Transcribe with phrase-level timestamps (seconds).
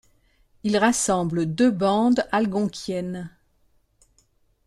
[0.63, 3.29] Il rassemble deux bandes algonquiennes.